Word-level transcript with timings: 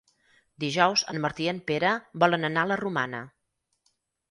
Dijous 0.63 1.03
en 1.13 1.19
Martí 1.25 1.45
i 1.49 1.51
en 1.51 1.59
Pere 1.69 1.93
volen 2.25 2.51
anar 2.51 2.65
a 2.65 2.73
la 2.73 2.81
Romana. 2.83 3.23